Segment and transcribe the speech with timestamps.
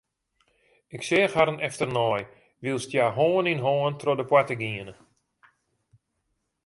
[0.95, 2.21] Ik seach harren efternei
[2.63, 4.93] wylst hja hân yn hân troch de poarte giene.